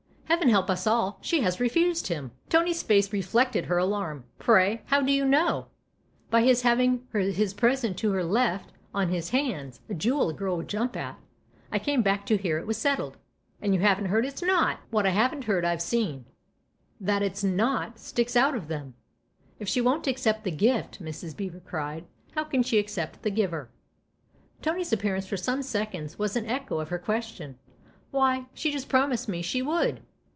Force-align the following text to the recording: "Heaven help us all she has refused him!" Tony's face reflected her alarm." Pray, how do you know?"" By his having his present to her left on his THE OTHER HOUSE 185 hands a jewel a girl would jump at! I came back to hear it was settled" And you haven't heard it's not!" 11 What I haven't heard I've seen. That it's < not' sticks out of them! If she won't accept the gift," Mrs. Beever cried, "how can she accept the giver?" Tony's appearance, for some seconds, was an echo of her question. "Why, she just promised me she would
"Heaven 0.41 0.47
help 0.47 0.69
us 0.69 0.87
all 0.87 1.17
she 1.21 1.41
has 1.41 1.59
refused 1.59 2.07
him!" 2.07 2.31
Tony's 2.49 2.81
face 2.81 3.11
reflected 3.11 3.65
her 3.65 3.77
alarm." 3.77 4.23
Pray, 4.39 4.81
how 4.85 5.01
do 5.01 5.11
you 5.11 5.25
know?"" 5.25 5.67
By 6.31 6.41
his 6.43 6.61
having 6.61 7.05
his 7.11 7.53
present 7.53 7.97
to 7.97 8.13
her 8.13 8.23
left 8.23 8.71
on 8.95 9.09
his 9.09 9.29
THE 9.29 9.37
OTHER 9.39 9.45
HOUSE 9.47 9.51
185 9.51 9.59
hands 9.59 9.81
a 9.89 9.93
jewel 10.01 10.29
a 10.29 10.33
girl 10.33 10.55
would 10.55 10.69
jump 10.69 10.95
at! 10.95 11.19
I 11.69 11.79
came 11.79 12.01
back 12.01 12.25
to 12.27 12.37
hear 12.37 12.57
it 12.57 12.65
was 12.65 12.77
settled" 12.77 13.17
And 13.61 13.73
you 13.75 13.81
haven't 13.81 14.05
heard 14.05 14.25
it's 14.25 14.41
not!" 14.41 14.77
11 14.77 14.79
What 14.91 15.05
I 15.05 15.09
haven't 15.09 15.43
heard 15.43 15.65
I've 15.65 15.81
seen. 15.81 16.23
That 16.99 17.21
it's 17.21 17.43
< 17.43 17.43
not' 17.67 17.99
sticks 17.99 18.37
out 18.37 18.55
of 18.55 18.69
them! 18.69 18.93
If 19.59 19.67
she 19.67 19.81
won't 19.81 20.07
accept 20.07 20.45
the 20.45 20.51
gift," 20.51 21.03
Mrs. 21.03 21.35
Beever 21.35 21.59
cried, 21.59 22.05
"how 22.35 22.45
can 22.45 22.63
she 22.63 22.79
accept 22.79 23.23
the 23.23 23.31
giver?" 23.31 23.69
Tony's 24.63 24.93
appearance, 24.93 25.27
for 25.27 25.37
some 25.37 25.61
seconds, 25.61 26.17
was 26.17 26.37
an 26.37 26.45
echo 26.45 26.79
of 26.79 26.87
her 26.87 26.99
question. 26.99 27.59
"Why, 28.11 28.45
she 28.53 28.71
just 28.71 28.87
promised 28.87 29.27
me 29.27 29.41
she 29.41 29.61
would 29.61 29.99